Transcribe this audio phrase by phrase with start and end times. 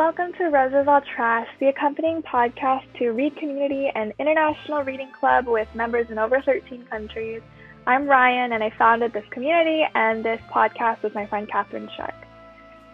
[0.00, 5.44] Welcome to Roses All Trash, the accompanying podcast to Read Community, an international reading club
[5.46, 7.42] with members in over 13 countries.
[7.86, 12.14] I'm Ryen, and I founded this community and this podcast with my friend Katherine Shark.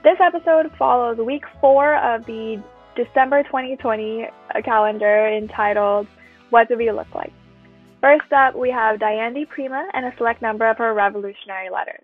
[0.03, 2.61] This episode follows week four of the
[2.97, 4.27] December 2020
[4.65, 6.09] calendar entitled
[6.51, 7.33] What Do We Look Like?
[8.01, 12.03] First up, we have Diane di Prima and a select number of her revolutionary letters.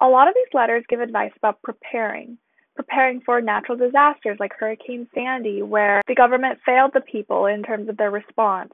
[0.00, 2.38] A lot of these letters give advice about preparing
[2.74, 7.88] preparing for natural disasters like Hurricane Sandy, where the government failed the people in terms
[7.88, 8.72] of their response,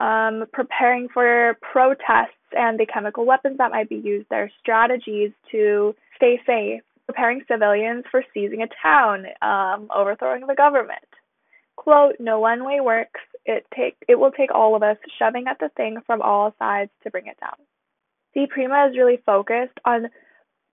[0.00, 5.94] um, preparing for protests and the chemical weapons that might be used, their strategies to
[6.16, 10.98] stay safe, preparing civilians for seizing a town, um, overthrowing the government.
[11.76, 13.20] Quote, no one way works.
[13.44, 16.90] It take it will take all of us shoving at the thing from all sides
[17.02, 17.56] to bring it down.
[18.34, 20.08] di Prima is really focused on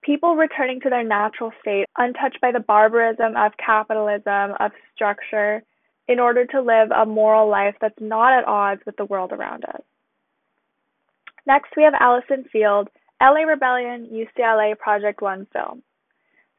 [0.02, 5.62] people returning to their natural state, untouched by the barbarism of capitalism, of structure,
[6.08, 9.64] in order to live a moral life that's not at odds with the world around
[9.64, 9.82] us.
[11.46, 12.88] Next, we have Allyson Field,
[13.22, 15.82] LA Rebellion, UCLA Project One film.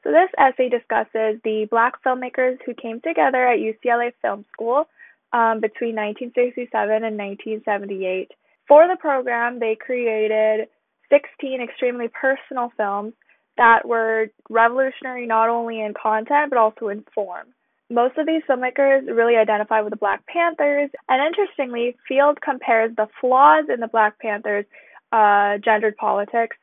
[0.03, 4.85] So, this essay discusses the black filmmakers who came together at UCLA Film School
[5.33, 6.71] um, between 1967
[7.03, 8.31] and 1978.
[8.67, 10.69] For the program, they created
[11.09, 13.13] 16 extremely personal films
[13.57, 17.47] that were revolutionary not only in content but also in form.
[17.89, 23.07] Most of these filmmakers really identify with the Black Panthers, and interestingly, Field compares the
[23.19, 24.65] flaws in the Black Panthers'
[25.11, 26.55] uh, gendered politics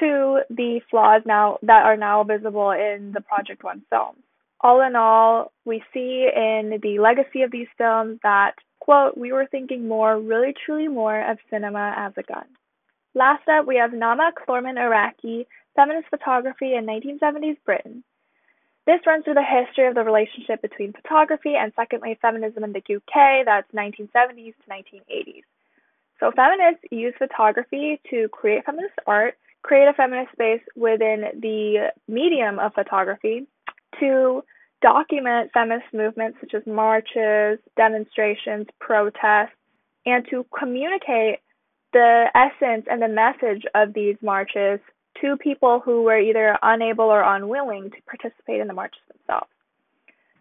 [0.00, 4.22] to the flaws now that are now visible in the Project One films.
[4.62, 9.46] All in all, we see in the legacy of these films that, quote, we were
[9.50, 12.46] thinking more, really truly more of cinema as a gun.
[13.14, 15.44] Last up, we have Nama Clorman Araki,
[15.74, 18.04] Feminist Photography in 1970s Britain.
[18.86, 22.72] This runs through the history of the relationship between photography and second wave feminism in
[22.72, 25.44] the UK, that's 1970s to 1980s.
[26.18, 32.58] So, feminists use photography to create feminist art, create a feminist space within the medium
[32.58, 33.46] of photography,
[34.00, 34.42] to
[34.82, 39.54] document feminist movements such as marches, demonstrations, protests,
[40.04, 41.38] and to communicate
[41.92, 44.80] the essence and the message of these marches
[45.20, 49.48] to people who were either unable or unwilling to participate in the marches themselves.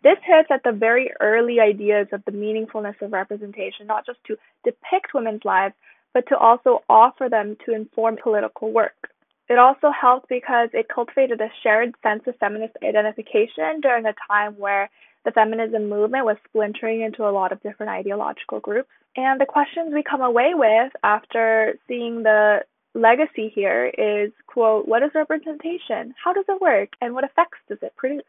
[0.03, 4.37] This hits at the very early ideas of the meaningfulness of representation, not just to
[4.63, 5.75] depict women's lives,
[6.13, 9.11] but to also offer them to inform political work.
[9.47, 14.57] It also helped because it cultivated a shared sense of feminist identification during a time
[14.57, 14.89] where
[15.25, 18.89] the feminism movement was splintering into a lot of different ideological groups.
[19.15, 22.61] And the questions we come away with after seeing the
[22.93, 26.13] legacy here is quote what is representation?
[26.23, 26.89] How does it work?
[27.01, 28.23] And what effects does it produce?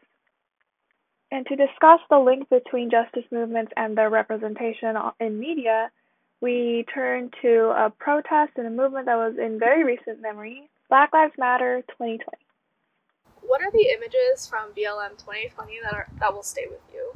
[1.31, 5.91] And to discuss the link between justice movements and their representation in media
[6.43, 11.11] we turn to a protest and a movement that was in very recent memory black
[11.13, 12.21] lives matter 2020
[13.41, 17.13] what are the images from blm 2020 that are that will stay with you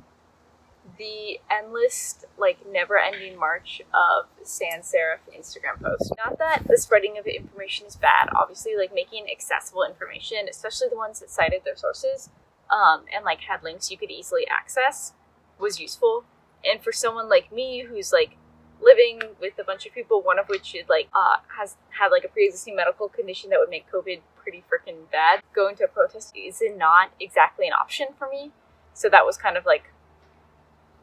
[0.98, 6.10] the endless, like, never ending march of sans serif Instagram posts.
[6.24, 10.96] Not that the spreading of information is bad, obviously, like, making accessible information, especially the
[10.96, 12.30] ones that cited their sources
[12.70, 15.12] um, and, like, had links you could easily access,
[15.58, 16.24] was useful.
[16.64, 18.36] And for someone like me who's, like,
[18.80, 22.24] living with a bunch of people, one of which is, like, uh, has had, like,
[22.24, 25.88] a pre existing medical condition that would make COVID pretty freaking bad, going to a
[25.88, 28.52] protest is not exactly an option for me.
[28.94, 29.90] So that was kind of like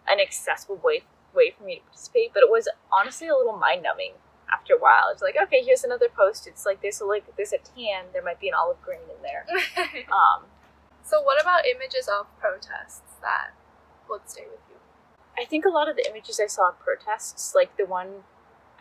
[0.08, 1.03] an accessible way
[1.34, 4.14] way for me to participate, but it was honestly a little mind numbing
[4.52, 5.09] after a while.
[5.12, 6.47] It's like, okay, here's another post.
[6.47, 9.22] It's like there's a like there's a tan, there might be an olive green in
[9.22, 9.46] there.
[10.13, 10.46] um,
[11.02, 13.52] so what about images of protests that
[14.09, 14.78] would stay with you?
[15.38, 18.24] I think a lot of the images I saw of protests, like the one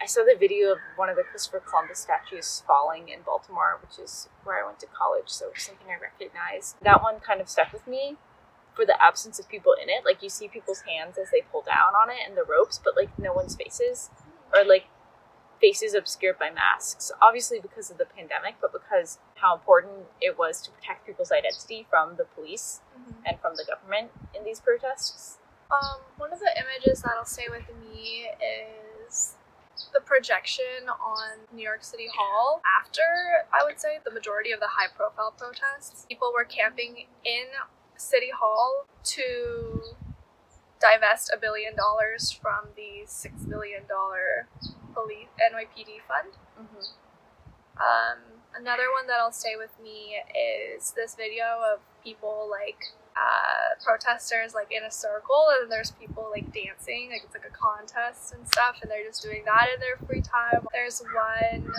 [0.00, 3.98] I saw the video of one of the Christopher Columbus statues falling in Baltimore, which
[4.02, 6.74] is where I went to college, so something I recognize.
[6.82, 8.16] That one kind of stuck with me
[8.74, 10.04] for the absence of people in it.
[10.04, 12.96] Like you see people's hands as they pull down on it and the ropes, but
[12.96, 14.10] like no one's faces
[14.54, 14.86] or like
[15.60, 17.12] faces obscured by masks.
[17.20, 21.86] Obviously because of the pandemic, but because how important it was to protect people's identity
[21.88, 23.12] from the police mm-hmm.
[23.26, 25.38] and from the government in these protests.
[25.70, 28.28] Um, one of the images that'll stay with me
[29.08, 29.36] is
[29.94, 33.02] the projection on New York City Hall after,
[33.52, 36.06] I would say, the majority of the high profile protests.
[36.08, 37.46] People were camping in
[38.02, 39.82] City Hall to
[40.80, 44.48] divest a billion dollars from the six billion dollar
[44.92, 46.34] police NYPD fund.
[46.58, 46.84] Mm-hmm.
[47.78, 48.18] Um,
[48.58, 54.68] another one that'll stay with me is this video of people like uh, protesters like
[54.70, 58.76] in a circle, and there's people like dancing, like it's like a contest and stuff,
[58.82, 60.66] and they're just doing that in their free time.
[60.72, 61.72] There's one.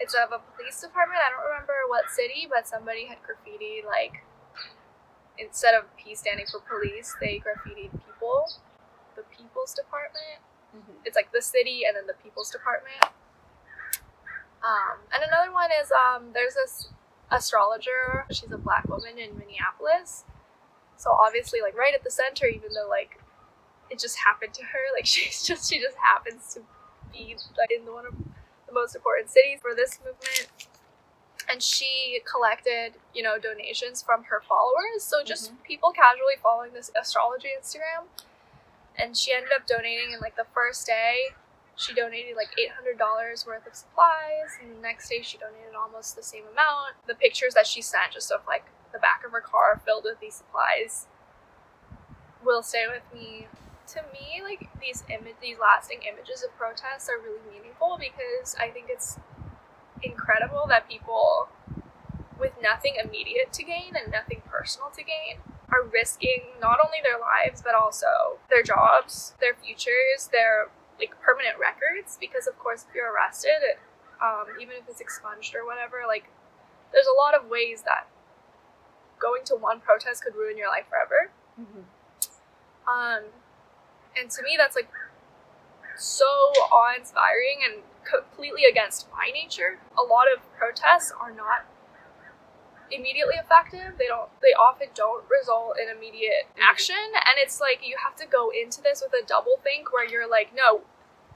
[0.00, 1.20] It's of a police department.
[1.20, 4.24] I don't remember what city, but somebody had graffiti like
[5.40, 8.50] instead of P standing for police, they graffitied people.
[9.16, 10.44] The People's Department.
[10.76, 11.02] Mm-hmm.
[11.04, 13.12] It's like the city and then the People's Department.
[14.62, 16.88] Um, and another one is um, there's this
[17.30, 18.26] astrologer.
[18.30, 20.24] She's a black woman in Minneapolis.
[20.96, 23.18] So obviously, like right at the center, even though like
[23.88, 26.60] it just happened to her, like she's just she just happens to
[27.12, 28.14] be like in one of
[28.66, 30.69] the most important cities for this movement.
[31.48, 35.02] And she collected, you know, donations from her followers.
[35.02, 35.62] So just mm-hmm.
[35.62, 38.06] people casually following this astrology Instagram.
[38.98, 41.34] And she ended up donating in like the first day
[41.80, 46.22] she donated like $800 worth of supplies and the next day she donated almost the
[46.22, 49.80] same amount the pictures that she sent just of like the back of her car
[49.84, 51.06] filled with these supplies
[52.44, 53.46] will stay with me
[53.86, 58.68] to me like these image these lasting images of protests are really meaningful because i
[58.68, 59.18] think it's
[60.02, 61.48] incredible that people
[62.38, 65.38] with nothing immediate to gain and nothing personal to gain
[65.70, 70.68] are risking not only their lives but also their jobs their futures their
[70.98, 73.78] like permanent records because of course if you're arrested it,
[74.22, 76.28] um, even if it's expunged or whatever like
[76.92, 78.08] there's a lot of ways that
[79.18, 81.30] going to one protest could ruin your life forever.
[82.88, 83.24] Um,
[84.16, 84.90] and to me that's like
[85.96, 86.24] so
[86.72, 89.78] awe-inspiring and completely against my nature.
[89.98, 91.66] A lot of protests are not
[92.90, 93.94] immediately effective.
[93.98, 96.96] They don't they often don't result in immediate action.
[97.14, 100.28] And it's like you have to go into this with a double think where you're
[100.28, 100.82] like no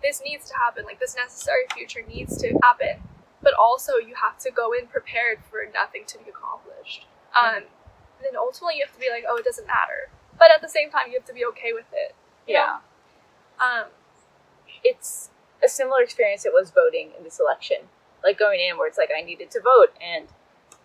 [0.03, 0.85] this needs to happen.
[0.85, 3.03] Like this necessary future needs to happen.
[3.43, 7.07] But also you have to go in prepared for nothing to be accomplished.
[7.37, 7.65] Um
[8.23, 10.11] then ultimately you have to be like oh it doesn't matter.
[10.39, 12.15] But at the same time you have to be okay with it
[12.47, 12.79] Yeah.
[13.61, 13.67] know?
[13.67, 13.85] um
[14.83, 15.31] It's
[15.65, 17.89] a similar experience it was voting in this election.
[18.23, 20.29] Like going in where it's like I needed to vote and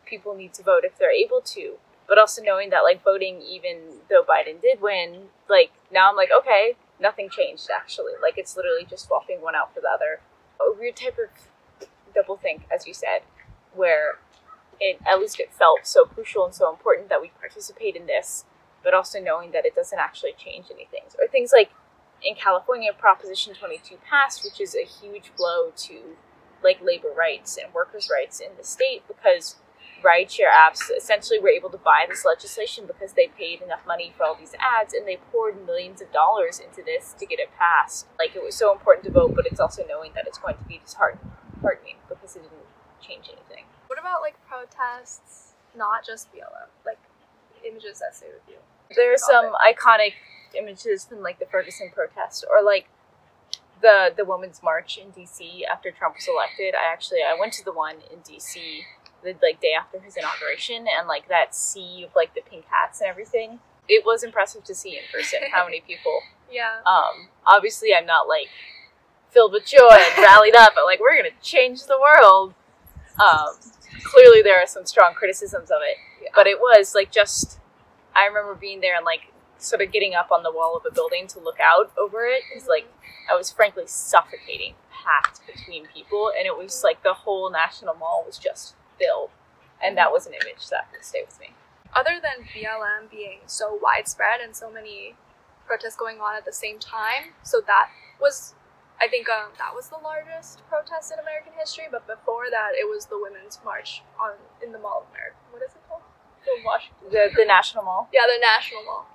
[0.05, 1.75] people need to vote if they're able to.
[2.07, 6.29] But also knowing that like voting even though Biden did win, like now I'm like,
[6.37, 8.13] okay, nothing changed actually.
[8.21, 10.21] Like it's literally just swapping one out for the other.
[10.59, 13.21] A weird type of double think, as you said,
[13.73, 14.17] where
[14.79, 18.45] it at least it felt so crucial and so important that we participate in this,
[18.83, 21.03] but also knowing that it doesn't actually change anything.
[21.19, 21.71] Or things like
[22.23, 26.15] in California, Proposition 22 passed, which is a huge blow to
[26.63, 29.55] like labor rights and workers' rights in the state because
[30.03, 34.23] rideshare apps essentially were able to buy this legislation because they paid enough money for
[34.23, 38.07] all these ads and they poured millions of dollars into this to get it passed.
[38.17, 40.63] Like it was so important to vote, but it's also knowing that it's going to
[40.63, 42.67] be disheartening because it didn't
[43.01, 43.65] change anything.
[43.87, 46.99] What about like protests, not just BLM, like
[47.65, 48.55] images that stay with you?
[48.95, 50.13] There are some iconic
[50.55, 52.89] images from like the Ferguson protest or like
[53.81, 56.75] the the women's march in DC after Trump was elected.
[56.75, 58.81] I actually I went to the one in DC
[59.23, 63.01] the like day after his inauguration and like that sea of like the pink hats
[63.01, 63.59] and everything.
[63.87, 66.21] It was impressive to see in person how many people.
[66.51, 66.77] Yeah.
[66.83, 68.47] Um obviously I'm not like
[69.29, 72.55] filled with joy and rallied up but like we're gonna change the world.
[73.19, 73.53] Um
[74.03, 75.97] clearly there are some strong criticisms of it.
[76.33, 77.59] But it was like just
[78.15, 80.93] I remember being there and like sort of getting up on the wall of a
[80.93, 82.87] building to look out over it because like
[83.29, 88.23] I was frankly suffocating, packed between people, and it was like the whole National Mall
[88.25, 89.29] was just filled,
[89.81, 91.53] and that was an image that would stay with me.
[91.93, 95.15] Other than BLM being so widespread and so many
[95.65, 97.89] protests going on at the same time, so that
[98.19, 98.55] was,
[98.99, 101.85] I think, um, that was the largest protest in American history.
[101.89, 105.37] But before that, it was the Women's March on in the Mall of America.
[105.51, 106.01] What is it called?
[106.45, 107.09] The Washington.
[107.09, 108.09] The the National Mall.
[108.13, 109.05] Yeah, the National Mall.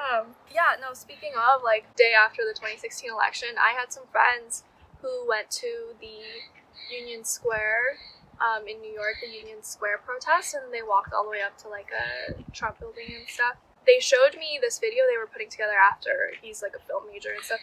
[0.00, 4.64] Um, yeah, no, speaking of, like, day after the 2016 election, I had some friends
[5.02, 6.40] who went to the
[6.88, 8.00] Union Square
[8.40, 11.58] um, in New York, the Union Square protest, and they walked all the way up
[11.58, 13.56] to, like, a Trump building and stuff.
[13.86, 16.32] They showed me this video they were putting together after.
[16.40, 17.60] He's, like, a film major and stuff.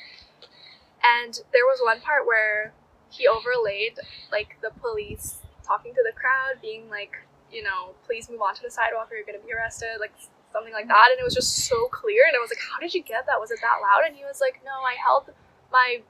[1.02, 2.74] And there was one part where
[3.10, 3.98] he overlaid,
[4.32, 7.18] like, the police talking to the crowd, being like,
[7.52, 10.14] you know, please move on to the sidewalk or you're going to be arrested, like,
[10.58, 12.94] something like that and it was just so clear and I was like how did
[12.98, 13.38] you get that?
[13.40, 14.10] Was it that loud?
[14.10, 15.30] And he was like no I held
[15.72, 16.02] my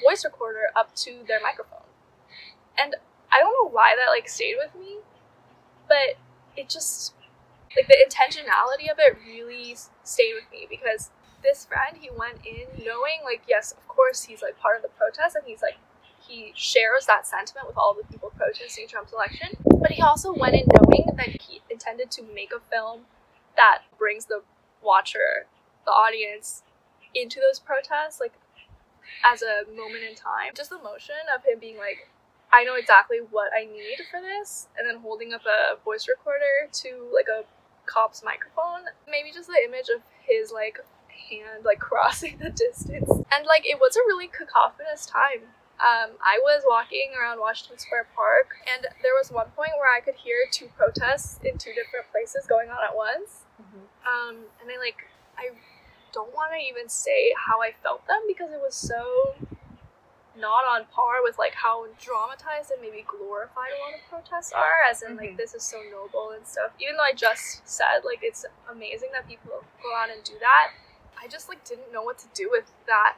[0.00, 1.84] voice recorder up to their microphone.
[2.80, 2.96] And
[3.32, 5.04] I don't know why that like stayed with me
[5.88, 6.16] but
[6.56, 7.14] it just
[7.76, 11.10] like the intentionality of it really stayed with me because
[11.42, 14.88] this friend he went in knowing like yes of course he's like part of the
[14.88, 15.76] protest and he's like
[16.18, 19.48] he shares that sentiment with all the people protesting Trump's election
[19.80, 23.02] but he also went in knowing that he intended to make a film
[23.56, 24.42] that brings the
[24.82, 25.46] watcher,
[25.84, 26.62] the audience,
[27.14, 28.32] into those protests, like
[29.24, 30.52] as a moment in time.
[30.54, 32.08] Just the motion of him being like,
[32.52, 36.68] I know exactly what I need for this, and then holding up a voice recorder
[36.84, 37.44] to like a
[37.86, 38.92] cop's microphone.
[39.08, 40.78] Maybe just the image of his like
[41.08, 43.10] hand like crossing the distance.
[43.32, 45.48] And like it was a really cacophonous time.
[45.82, 50.00] Um, I was walking around Washington Square Park, and there was one point where I
[50.00, 53.42] could hear two protests in two different places going on at once.
[53.60, 53.82] Mhm.
[54.06, 55.50] Um, and I like, I
[56.12, 59.34] don't want to even say how I felt them because it was so
[60.34, 64.80] not on par with like how dramatized and maybe glorified a lot of protests are
[64.88, 65.36] as in like Mhm.
[65.36, 69.28] this is so noble and stuff even though i just said like it's amazing that
[69.28, 70.72] people go out and do that
[71.20, 73.16] i just like didn't know what to do with that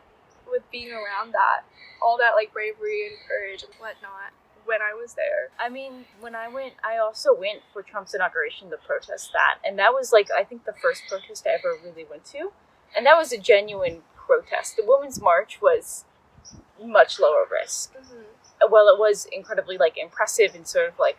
[0.55, 1.67] with being around that
[2.01, 4.31] all that like bravery and courage and whatnot
[4.65, 8.71] when i was there I mean, when I went, I also went for Trump's inauguration
[8.71, 12.05] to protest that, and that was like I think the first protest I ever really
[12.09, 12.53] went to,
[12.97, 14.77] and that was a genuine protest.
[14.77, 16.05] The Women's March was
[16.83, 17.95] much lower risk.
[17.95, 18.71] Mm-hmm.
[18.71, 21.17] Well, it was incredibly like impressive and sort of like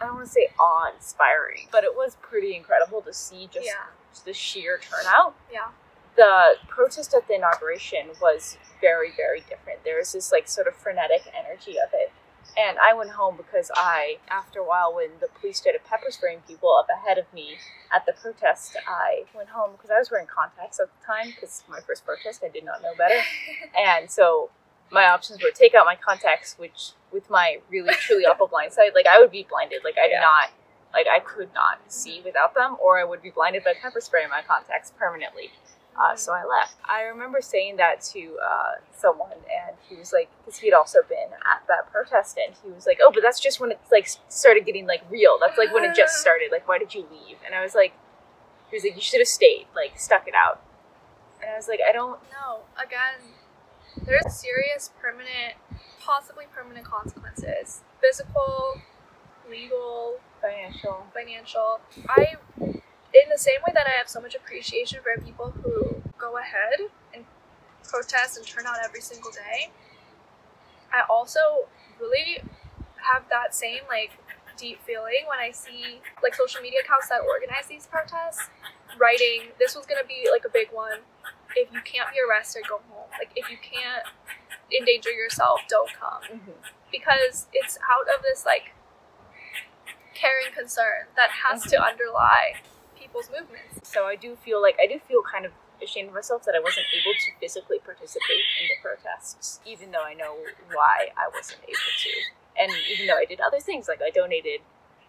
[0.00, 3.92] I don't want to say awe-inspiring, but it was pretty incredible to see just yeah
[4.24, 5.34] the sheer turnout.
[5.52, 5.68] yeah
[6.16, 9.84] The protest at the inauguration was very, very different.
[9.84, 12.12] There was this like sort of frenetic energy of it.
[12.56, 16.40] And I went home because I, after a while, when the police started pepper spraying
[16.46, 17.56] people up ahead of me
[17.94, 21.64] at the protest, I went home because I was wearing contacts at the time because
[21.66, 23.20] my first protest, I did not know better.
[23.78, 24.50] And so
[24.90, 28.94] my options were take out my contacts, which with my really truly awful blind sight,
[28.94, 29.82] like I would be blinded.
[29.82, 30.20] Like I did Yeah.
[30.20, 30.50] not,
[30.92, 34.24] like I could not see without them, or I would be blinded by pepper spray
[34.24, 35.52] in my contacts permanently.
[35.98, 36.76] Uh, so I left.
[36.88, 41.00] I remember saying that to uh, someone, and he was like, because he had also
[41.08, 44.08] been at that protest, and he was like, "Oh, but that's just when it like
[44.28, 45.38] started getting like real.
[45.40, 46.50] That's like when it just started.
[46.50, 47.92] Like, why did you leave?" And I was like,
[48.70, 49.66] "He was like, you should have stayed.
[49.74, 50.62] Like, stuck it out."
[51.42, 53.20] And I was like, "I don't." know." again,
[54.06, 55.54] there's serious, permanent,
[56.00, 58.80] possibly permanent consequences physical,
[59.48, 61.06] legal, Financial.
[61.14, 61.80] financial.
[62.08, 62.34] I,
[63.22, 66.90] in the same way that I have so much appreciation for people who go ahead
[67.14, 67.24] and
[67.88, 69.70] protest and turn out every single day,
[70.92, 71.40] I also
[72.00, 72.42] really
[72.96, 74.10] have that same like
[74.56, 78.48] deep feeling when I see like social media accounts that organize these protests
[78.98, 81.00] writing this was gonna be like a big one.
[81.56, 83.08] If you can't be arrested, go home.
[83.18, 84.04] Like if you can't
[84.70, 86.52] endanger yourself, don't come Mm-hmm.
[86.90, 88.72] because it's out of this like
[90.14, 92.54] caring concern that has to underlie
[93.12, 93.88] people's movements.
[93.88, 95.52] So I do feel like I do feel kind of
[95.82, 100.02] ashamed of myself that I wasn't able to physically participate in the protests, even though
[100.02, 100.36] I know
[100.72, 102.10] why I wasn't able to.
[102.56, 104.60] And even though I did other things, like I donated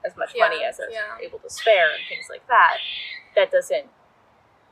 [0.05, 1.25] as much money as I was yeah.
[1.25, 2.77] able to spare and things like that,
[3.36, 3.88] that doesn't.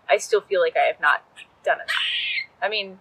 [0.10, 1.24] I still feel like I have not
[1.64, 1.96] done enough.
[2.62, 3.00] I mean,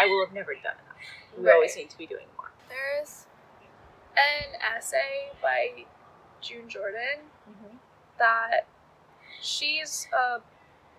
[0.00, 0.98] I will have never done enough.
[1.38, 2.50] We always need to be doing more.
[2.68, 3.26] There's
[4.16, 5.84] an essay by
[6.40, 7.76] June Jordan mm-hmm.
[8.18, 8.66] that
[9.42, 10.40] she's a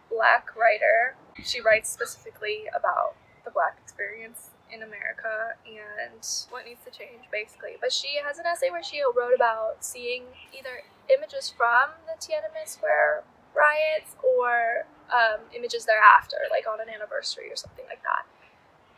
[0.09, 1.15] black writer.
[1.43, 3.15] She writes specifically about
[3.45, 7.77] the black experience in America and what needs to change, basically.
[7.81, 12.67] But she has an essay where she wrote about seeing either images from the Tiananmen
[12.67, 13.23] Square
[13.55, 18.25] riots or um, images thereafter, like on an anniversary or something like that.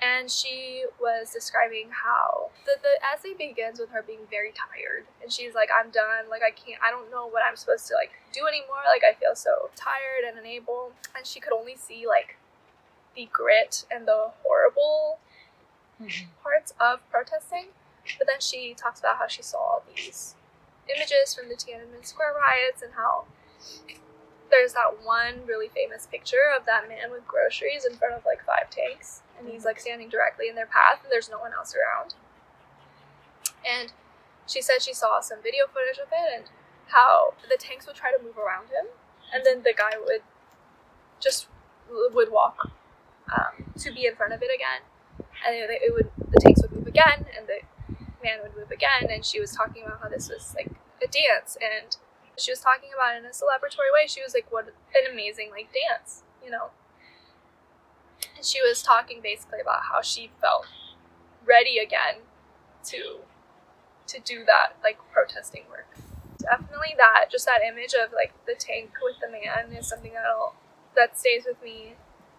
[0.01, 5.05] And she was describing how the, the essay begins with her being very tired.
[5.21, 6.27] And she's like, I'm done.
[6.27, 8.81] Like, I can't, I don't know what I'm supposed to, like, do anymore.
[8.89, 10.93] Like, I feel so tired and unable.
[11.15, 12.37] And she could only see, like,
[13.15, 15.19] the grit and the horrible
[16.01, 16.25] mm-hmm.
[16.41, 17.67] parts of protesting.
[18.17, 20.33] But then she talks about how she saw all these
[20.89, 23.25] images from the Tiananmen Square riots and how
[24.49, 28.43] there's that one really famous picture of that man with groceries in front of like
[28.45, 31.75] five tanks and he's like standing directly in their path and there's no one else
[31.75, 32.13] around.
[33.65, 33.93] And
[34.47, 36.45] she said she saw some video footage of it and
[36.87, 38.91] how the tanks would try to move around him
[39.33, 40.21] and then the guy would
[41.19, 41.47] just
[41.89, 42.71] would walk
[43.31, 44.81] um, to be in front of it again.
[45.45, 47.61] And it, it would the tanks would move again and the
[48.23, 50.71] man would move again and she was talking about how this was like
[51.03, 51.57] a dance.
[51.61, 51.95] And
[52.37, 54.07] she was talking about it in a celebratory way.
[54.07, 56.69] She was like what an amazing like dance you know
[58.43, 60.67] she was talking basically about how she felt
[61.45, 62.21] ready again
[62.85, 63.21] to
[64.07, 65.87] to do that like protesting work.
[66.37, 70.55] Definitely that just that image of like the tank with the man is something that'll
[70.95, 71.95] that stays with me.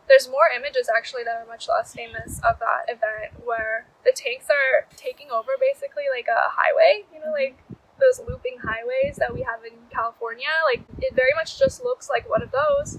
[0.09, 4.47] There's more images actually that are much less famous of that event where the tanks
[4.51, 7.57] are taking over basically like a highway you know like
[8.03, 10.51] those looping highways that we have in california.
[10.67, 12.99] Like it very much just looks like one of those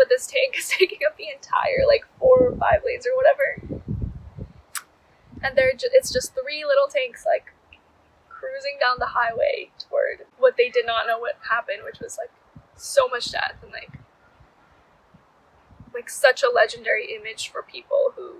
[0.00, 3.84] but this tank is taking up the entire like four or five lanes or whatever.
[5.42, 7.52] And they're ju- it's just three little tanks like
[8.30, 12.30] cruising down the highway toward what they did not know what happened, which was like
[12.76, 14.00] so much death and like
[15.92, 18.36] like such a legendary image for people who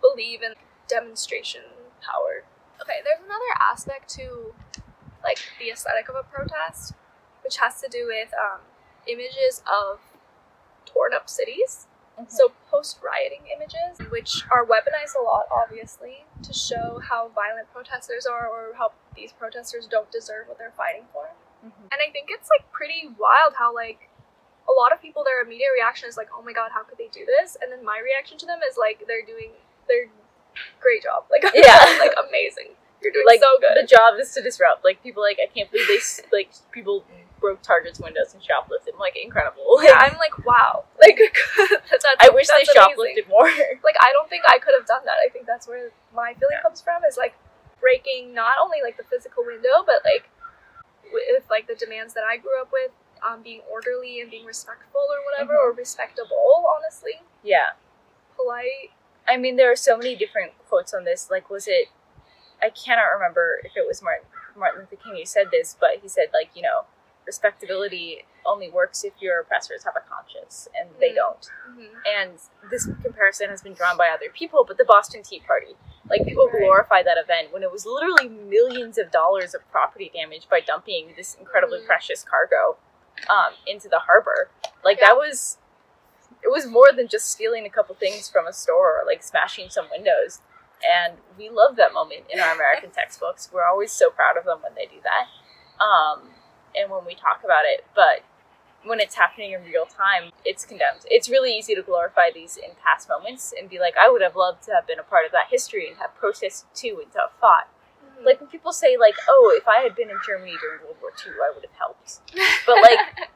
[0.00, 0.54] believe in
[0.88, 1.62] demonstration
[2.02, 2.42] power.
[2.82, 4.52] Okay, there's another aspect to
[5.22, 6.94] like the aesthetic of a protest,
[7.44, 8.60] which has to do with um,
[9.06, 10.00] images of
[10.86, 11.86] torn up cities.
[12.28, 18.24] So post rioting images, which are weaponized a lot, obviously, to show how violent protesters
[18.24, 21.28] are or how these protesters don't deserve what they're fighting for.
[21.62, 21.92] Mhm.
[21.92, 24.08] And I think it's like pretty wild how like
[24.66, 27.08] a lot of people their immediate reaction is like, "Oh my god, how could they
[27.08, 29.52] do this?" And then my reaction to them is like, "They're doing
[29.86, 30.08] their
[30.80, 31.26] great job.
[31.30, 31.84] Like Yeah.
[32.00, 32.76] like amazing.
[33.02, 34.84] You're doing like so good." the job is to disrupt.
[34.84, 36.00] Like people like I can't believe they
[36.32, 37.04] like people
[37.46, 38.94] broke Target's windows and shoplifted.
[38.94, 39.78] I'm like incredible.
[39.78, 40.82] Like, yeah, I'm like, wow.
[41.00, 41.14] Like
[41.90, 43.22] that's, I wish they that's amazing.
[43.22, 43.46] shoplifted more.
[43.86, 45.22] like I don't think I could have done that.
[45.22, 47.38] I think that's where my feeling comes from is like
[47.78, 50.26] breaking not only like the physical window, but like
[51.12, 52.90] with like the demands that I grew up with,
[53.22, 57.78] um, being orderly and being respectful or whatever, or respectable, honestly, yeah.
[58.34, 58.90] polite.
[59.28, 61.28] I mean, there are so many different quotes on this.
[61.30, 61.88] Like, was it?
[62.60, 64.26] I cannot remember if it was Martin
[64.58, 66.88] Martin Luther King who said this, but he said like, you know,
[67.26, 71.16] respectability only works if your oppressors have a conscience, and they Mm.
[71.16, 71.50] don't.
[71.70, 71.96] Mm-hmm.
[72.06, 72.38] And
[72.70, 75.76] this comparison has been drawn by other people, but the Boston Tea Party,
[76.08, 76.60] like people Right.
[76.60, 81.14] glorify that event when it was literally millions of dollars of property damage by dumping
[81.16, 81.86] this incredibly Mhm.
[81.86, 82.76] precious cargo
[83.28, 84.50] um, into the harbor.
[84.84, 85.06] Like Yeah.
[85.08, 85.56] that was,
[86.42, 89.70] it was more than just stealing a couple things from a store or like smashing
[89.70, 90.40] some windows.
[90.84, 93.50] And we love that moment in our American textbooks.
[93.50, 95.28] We're always so proud of them when they do that,
[95.82, 96.34] um,
[96.76, 97.84] and when we talk about it.
[97.94, 98.24] But
[98.84, 101.02] when it's happening in real time, it's condemned.
[101.10, 104.36] It's really easy to glorify these in past moments and be like, I would have
[104.36, 107.18] loved to have been a part of that history and have protested too and to
[107.18, 107.68] have fought.
[108.04, 108.26] Mm-hmm.
[108.26, 111.10] Like when people say like, oh, if I had been in Germany during World War
[111.10, 112.20] II, I would have helped.
[112.66, 113.30] But like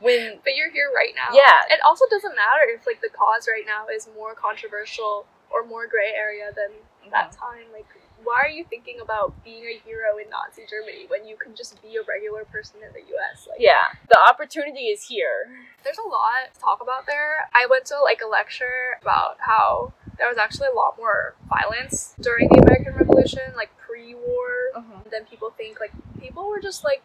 [0.00, 1.34] when but you're here right now.
[1.36, 1.64] Yeah.
[1.70, 5.86] It also doesn't matter if like the cause right now is more controversial or more
[5.86, 6.76] gray area than
[7.10, 7.44] that mm-hmm.
[7.44, 7.66] time.
[7.72, 7.86] Like,
[8.26, 11.80] why are you thinking about being a hero in Nazi Germany when you can just
[11.80, 13.46] be a regular person in the U.S.?
[13.48, 15.46] Like, yeah, the opportunity is here.
[15.84, 17.48] there's a lot to talk about there.
[17.54, 22.14] I went to like a lecture about how there was actually a lot more violence
[22.20, 25.08] during the American Revolution, like pre-war, mm-hmm.
[25.10, 25.78] than people think.
[25.78, 27.02] Like people were just like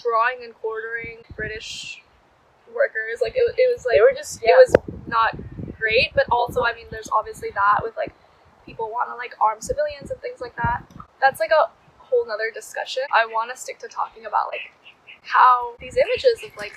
[0.00, 2.02] drawing and quartering British
[2.74, 3.20] workers.
[3.20, 4.74] Like it, it was like They were just it was
[5.06, 5.36] not
[5.78, 8.14] great, but also I mean, there's obviously that with like
[8.64, 10.84] people want to like arm civilians and things like that.
[11.20, 13.02] That's like a whole nother discussion.
[13.14, 14.72] I want to stick to talking about like
[15.22, 16.74] how these images of like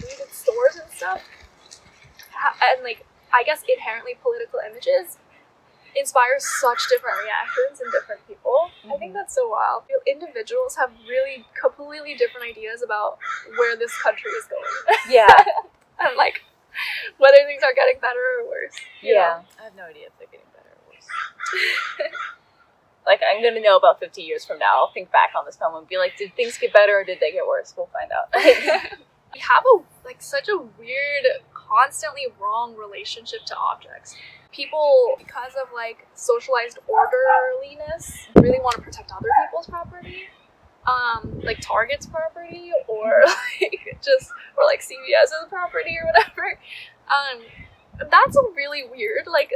[0.00, 1.22] looted stores and stuff,
[2.32, 5.18] ha- and like I guess inherently political images
[5.96, 8.70] inspire such different reactions in different people.
[8.84, 9.12] I think mm-hmm.
[9.14, 9.84] that's so wild.
[9.88, 13.18] You know, Individuals have really completely different ideas about
[13.56, 14.62] where this country is going
[15.10, 15.26] yeah,
[16.00, 16.42] and like
[17.18, 18.74] whether things are getting better or worse.
[19.02, 19.42] you yeah.
[19.60, 20.53] I have no idea if they're getting better or worse.
[23.06, 24.72] like I'm gonna know about 50 years from now.
[24.76, 27.20] I'll think back on this film and be like, did things get better or did
[27.20, 27.74] they get worse?
[27.76, 28.32] We'll find out.
[29.34, 34.16] we have a like such a weird, constantly wrong relationship to objects.
[34.52, 40.22] People, because of like socialized orderliness, really want to protect other people's property.
[40.86, 43.22] Um, like Target's property or
[43.60, 46.58] like just or like CVS's property or whatever.
[47.08, 47.42] Um
[48.10, 49.26] that's a really weird.
[49.26, 49.50] Like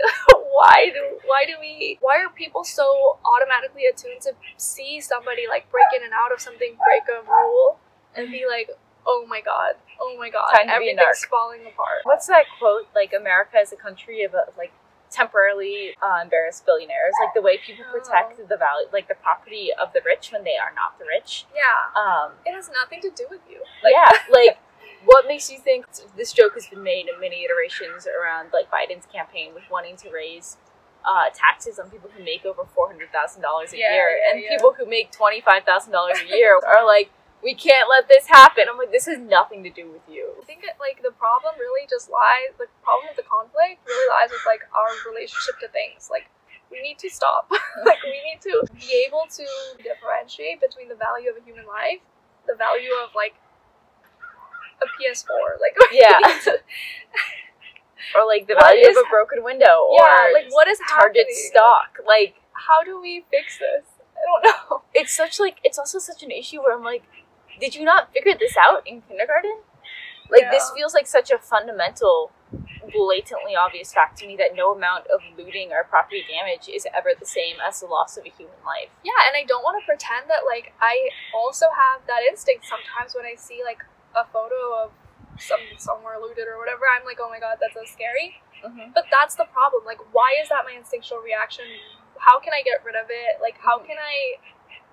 [0.53, 5.71] why do why do we why are people so automatically attuned to see somebody like
[5.71, 7.79] break in and out of something, break a rule,
[8.17, 8.71] and be like,
[9.07, 12.01] oh my god, oh my god, Time a everything's falling apart.
[12.05, 12.89] What's that quote?
[12.95, 14.73] Like America is a country of uh, like
[15.11, 17.15] temporarily uh, embarrassed billionaires.
[17.25, 20.57] Like the way people protect the value, like the property of the rich when they
[20.57, 21.47] are not the rich.
[21.55, 23.63] Yeah, Um, it has nothing to do with you.
[23.85, 24.59] yeah, like
[25.09, 29.07] what makes you think this joke has been made in many iterations around like Biden's
[29.09, 30.59] campaign with wanting to raise
[31.01, 34.29] uh, taxes on people who make over four hundred thousand dollars a Yeah, year, yeah,
[34.29, 34.53] and yeah.
[34.53, 37.09] people who make twenty five thousand dollars a year are like,
[37.43, 38.69] we can't let this happen.
[38.69, 40.29] I'm like, this has nothing to do with you.
[40.37, 42.53] I think it, like the problem really just lies.
[42.61, 46.13] The problem with the conflict really lies with like our relationship to things.
[46.13, 46.29] Like
[46.69, 47.49] we need to stop.
[47.89, 49.47] like we need to be able to
[49.81, 52.05] differentiate between the value of a human life,
[52.45, 53.41] the value of like
[54.83, 55.61] a PS4.
[55.61, 56.19] Like Yeah.
[58.17, 60.29] Or like the What value is- of a broken window, yeah.
[60.29, 61.51] or Like what is Target happening?
[61.51, 61.99] stock.
[62.07, 63.85] Like How do we fix this?
[64.17, 64.83] I don't know.
[64.95, 67.03] it's such like it's also such an issue where I'm like,
[67.61, 69.59] did you not figure this out in kindergarten?
[70.31, 72.31] Like this feels like such a fundamental,
[72.93, 77.11] blatantly obvious fact to me that no amount of looting or property damage is ever
[77.19, 78.91] the same as the loss of a human life.
[79.03, 83.15] Yeah, and I don't want to pretend that like I also have that instinct sometimes
[83.15, 83.81] when I see like
[84.19, 84.91] a photo of
[85.39, 86.83] some somewhere looted or whatever.
[86.91, 88.43] I'm like, oh my god, that's so scary.
[88.59, 88.91] Mm-hmm.
[88.95, 89.87] But that's the problem.
[89.87, 91.65] Like, why is that my instinctual reaction?
[92.19, 93.39] How can I get rid of it?
[93.39, 94.43] Like, how can I?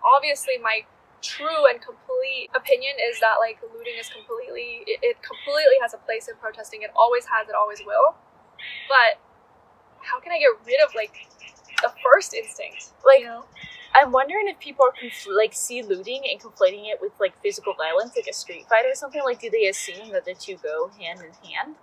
[0.05, 0.85] Obviously, my
[1.25, 6.01] true and complete opinion is that like looting is completely it, it completely has a
[6.05, 6.85] place in protesting.
[6.85, 7.49] It always has.
[7.49, 8.13] It always will.
[8.85, 9.17] But
[10.05, 11.25] how can I get rid of like
[11.81, 12.93] the first instinct?
[13.01, 13.45] Like, you know?
[13.95, 17.73] I'm wondering if people are conf- like see looting and conflating it with like physical
[17.73, 19.21] violence, like a street fight or something.
[19.23, 21.75] Like, do they assume that the two go hand in hand?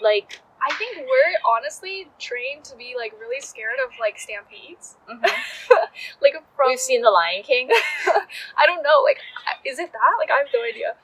[0.00, 4.96] Like, I think we're honestly trained to be like really scared of like stampedes.
[6.20, 7.68] like from we've seen The Lion King.
[8.56, 9.02] I don't know.
[9.04, 9.18] Like,
[9.64, 10.14] is it that?
[10.18, 10.94] Like, I have no idea.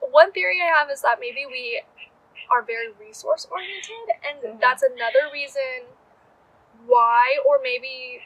[0.00, 1.82] One theory I have is that maybe we
[2.50, 4.60] are very resource oriented, and Mhm.
[4.60, 5.86] that's another reason
[6.86, 8.22] why, or maybe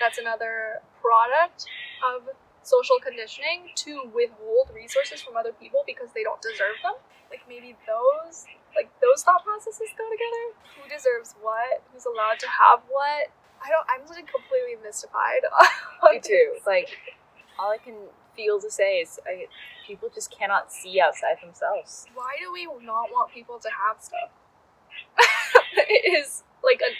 [0.00, 1.66] that's another product
[2.02, 2.28] of
[2.62, 6.96] social conditioning to withhold resources from other people because they don't deserve them.
[7.30, 10.44] Like maybe those, like those thought processes go together.
[10.74, 11.84] Who deserves what?
[11.92, 13.30] Who's allowed to have what?
[13.62, 13.86] I don't.
[13.88, 15.44] I'm like completely mystified.
[16.02, 16.58] Me too.
[16.66, 16.88] Like,
[17.58, 17.94] all I can
[18.34, 19.46] feel to say is, I,
[19.86, 22.06] people just cannot see outside themselves.
[22.14, 24.32] why do we not want people to have stuff?
[25.88, 26.90] it is like a.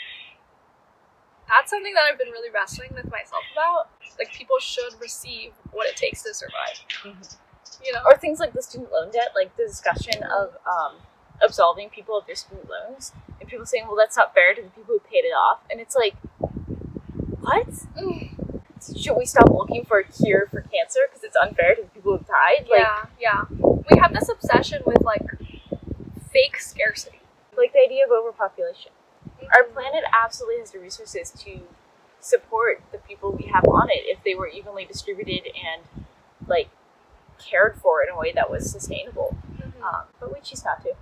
[1.51, 3.91] That's something that I've been really wrestling with myself about.
[4.19, 6.79] Like people should receive what it takes to survive.
[7.85, 8.01] You know.
[8.07, 10.97] Or things like the student loan debt, like the discussion of um,
[11.43, 14.69] absolving people of their student loans, and people saying, "Well, that's not fair to the
[14.69, 16.15] people who paid it off," and it's like,
[17.41, 17.67] what?
[18.97, 22.17] Should we stop looking for a cure for cancer because it's unfair to the people
[22.19, 22.67] who died?
[22.71, 23.45] Like, yeah, yeah.
[23.91, 25.23] We have this obsession with like
[26.33, 27.21] fake scarcity.
[27.57, 28.93] like the idea of overpopulation.
[29.57, 31.61] Our planet absolutely has the resources to
[32.21, 35.83] support the people we have on it if they were evenly distributed and
[36.47, 36.69] like
[37.39, 39.37] cared for in a way that was sustainable.
[39.59, 39.83] Mhm.
[39.83, 40.95] Um, but we choose not to.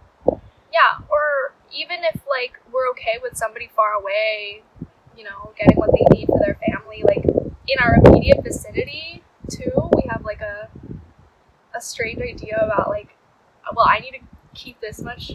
[0.72, 4.62] Yeah, or even if like we're okay with somebody far away,
[5.16, 9.90] you know, getting what they need for their family, like in our immediate vicinity too,
[9.96, 10.68] we have like a
[11.74, 13.16] a strange idea about like,
[13.74, 14.20] well, I need to
[14.54, 15.32] keep this much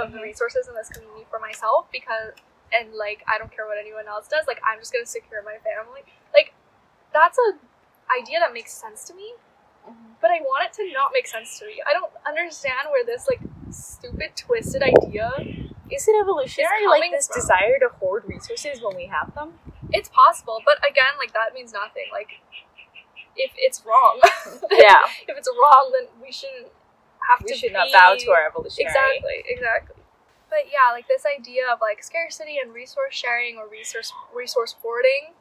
[0.00, 2.32] of the resources in this community for myself because,
[2.72, 5.56] and like I don't care what anyone else does, like I'm just gonna secure my
[5.64, 6.02] family.
[6.32, 6.54] Like
[7.12, 7.58] that's a
[8.08, 9.34] idea that makes sense to me,
[9.88, 10.12] mm-hmm.
[10.20, 11.82] but I want it to not make sense to me.
[11.86, 15.30] I don't understand where this like stupid twisted idea
[15.90, 19.58] Is it evolutionary, It's like this from- desire to hoard resources when we have them?
[19.90, 22.28] it's possible but again like that means nothing like
[23.36, 24.20] if it's wrong
[24.70, 26.66] Yeah, if it's wrong then we shouldn't
[27.28, 28.86] have we to should not bow to our evolution.
[28.86, 30.02] exactly exactly
[30.50, 35.34] but yeah like this idea of like scarcity and resource sharing or resource resource hoarding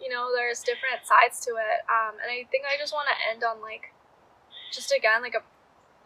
[0.00, 3.16] you know there's different sides to it um, and i think i just want to
[3.30, 3.92] end on like
[4.72, 5.42] just again like a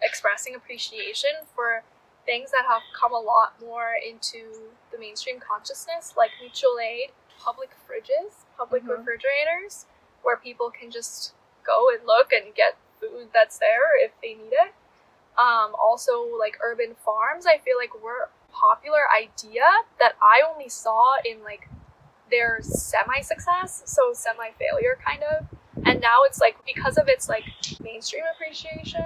[0.02, 1.82] expressing appreciation for
[2.26, 7.70] things that have come a lot more into the mainstream consciousness like mutual aid public
[7.86, 8.98] fridges public Mhm.
[8.98, 9.86] refrigerators
[10.22, 11.34] where people can just
[11.64, 14.74] go and look and get food that's there if they need it
[15.38, 19.64] um, also like urban farms i feel like were popular idea
[19.98, 21.68] that i only saw in like
[22.30, 25.46] their semi success so semi failure kind of
[25.86, 27.44] and now it's like because of its like
[27.82, 29.02] mainstream appreciation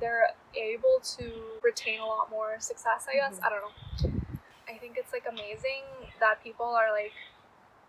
[0.00, 1.30] they're able to
[1.62, 3.46] retain a lot more success i guess Mhm.
[3.46, 4.20] i don't know
[4.68, 5.82] i think it's like amazing
[6.20, 7.12] that people are like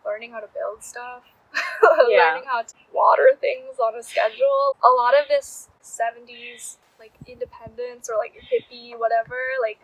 [0.06, 1.24] learning how to build stuff
[2.10, 2.26] Yeah.
[2.34, 8.10] learning how to water things on a schedule a lot of this 70s like independence
[8.10, 9.80] or like hippie whatever like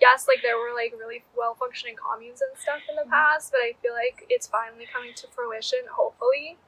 [0.00, 3.10] yes like there were like really well functioning communes and stuff in the Mhm.
[3.10, 6.58] past but i feel like it's finally coming to fruition hopefully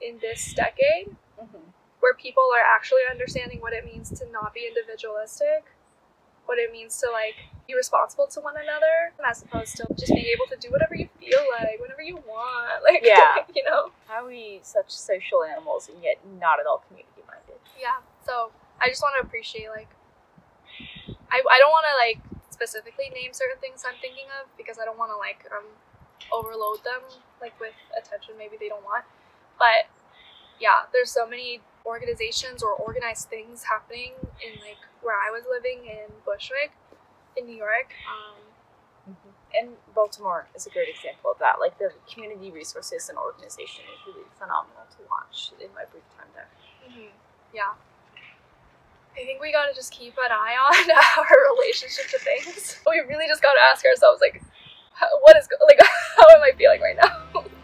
[0.00, 1.62] in this decade Mhm.
[2.00, 5.62] where people are actually understanding what it means to not be individualistic,
[6.46, 7.36] what it means to like
[7.68, 11.08] be responsible to one another, as opposed to just being able to do whatever you
[11.20, 12.82] feel like, whenever you want.
[12.88, 13.44] Like, Yeah.
[13.54, 13.92] you know?
[14.08, 17.60] How are we such social animals and yet not at all community minded?
[17.78, 18.00] Yeah.
[18.24, 19.88] So I just want to appreciate like,
[21.30, 22.18] I, I don't want to like
[22.50, 25.64] specifically name certain things I'm thinking of because I don't want to like um
[26.32, 27.00] overload them
[27.40, 29.04] like with attention maybe they don't want.
[29.58, 29.88] But
[30.60, 34.12] yeah, there's so many organizations or organized things happening
[34.44, 36.72] in like where I was living in Bushwick,
[37.36, 37.92] in New York.
[38.08, 38.40] Um,
[39.54, 41.58] And Baltimore is a great example of that.
[41.58, 46.30] Like the community resources and organization is really phenomenal to watch in my brief time
[46.34, 46.48] there.
[46.86, 47.10] mhm,
[47.52, 47.74] Yeah.
[49.20, 52.80] I think we gotta just keep an eye on our relationship to things.
[52.88, 54.42] We really just gotta ask ourselves, like,
[55.20, 55.78] what is like,
[56.16, 57.44] how am I feeling right now?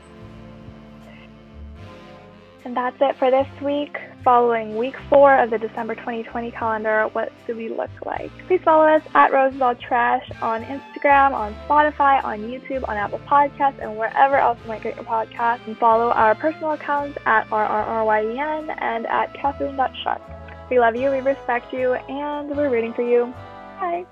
[2.65, 3.97] And that's it for this week.
[4.25, 8.33] Following week four of the December 2020 calendar, what do we look like?
[8.49, 13.21] Please follow us at Roses All Trash on Instagram, on Spotify, on YouTube, on Apple
[13.21, 15.65] Podcasts, and wherever else you might get your podcast.
[15.69, 20.21] And follow our personal accounts at RRRYEN and at Katherine.Shark.
[20.71, 23.33] We love you, we respect you, and we're rooting for you.
[23.81, 24.05] Bye.